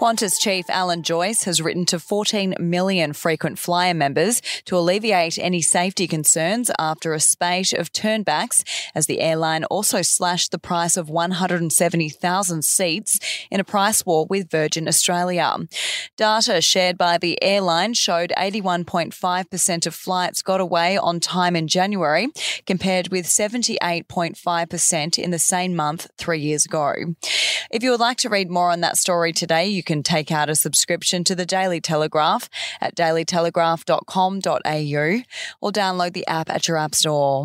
[0.00, 5.60] Qantas chief Alan Joyce has written to 14 million frequent flyer members to alleviate any
[5.60, 8.64] safety concerns after a spate of turnbacks
[8.94, 14.50] as the airline also slashed the price of 170,000 seats in a price war with
[14.50, 15.54] Virgin Australia.
[16.16, 22.28] Data shared by the airline showed 81.5% of flights got away on time in January
[22.66, 26.94] compared with 78.5% in the same month 3 years ago.
[27.70, 30.48] If you would like to read more on that story today, you can take out
[30.48, 32.48] a subscription to the Daily Telegraph
[32.80, 35.22] at dailytelegraph.com.au
[35.60, 37.44] or download the app at your app store.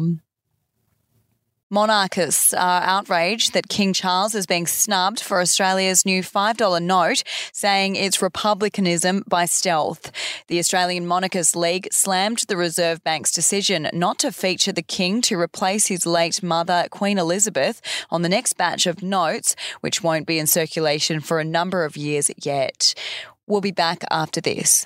[1.72, 7.24] Monarchists are uh, outraged that King Charles is being snubbed for Australia's new $5 note,
[7.54, 10.12] saying it's republicanism by stealth.
[10.48, 15.40] The Australian Monarchist League slammed the Reserve Bank's decision not to feature the King to
[15.40, 20.38] replace his late mother, Queen Elizabeth, on the next batch of notes, which won't be
[20.38, 22.94] in circulation for a number of years yet.
[23.48, 24.86] We'll be back after this.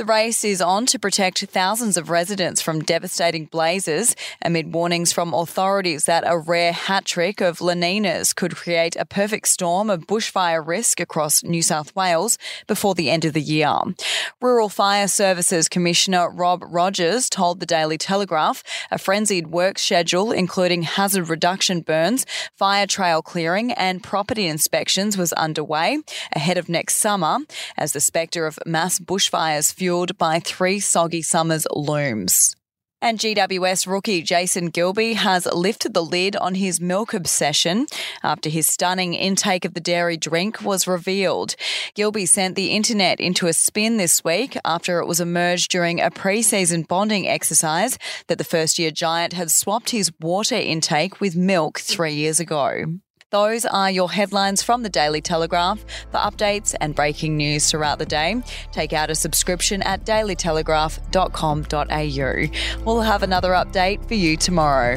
[0.00, 5.34] The race is on to protect thousands of residents from devastating blazes amid warnings from
[5.34, 10.06] authorities that a rare hat trick of La Ninas could create a perfect storm of
[10.06, 13.76] bushfire risk across New South Wales before the end of the year.
[14.40, 20.80] Rural Fire Services Commissioner Rob Rogers told the Daily Telegraph a frenzied work schedule, including
[20.80, 22.24] hazard reduction burns,
[22.56, 25.98] fire trail clearing, and property inspections, was underway
[26.32, 27.40] ahead of next summer
[27.76, 32.54] as the spectre of mass bushfires fueled by three soggy summers looms.
[33.02, 37.86] And GWS rookie Jason Gilby has lifted the lid on his milk obsession
[38.22, 41.56] after his stunning intake of the dairy drink was revealed.
[41.94, 46.10] Gilby sent the internet into a spin this week after it was emerged during a
[46.10, 51.80] pre-season bonding exercise that the first year giant had swapped his water intake with milk
[51.80, 52.84] three years ago.
[53.30, 55.84] Those are your headlines from the Daily Telegraph.
[56.10, 58.42] For updates and breaking news throughout the day,
[58.72, 62.84] take out a subscription at dailytelegraph.com.au.
[62.84, 64.96] We'll have another update for you tomorrow.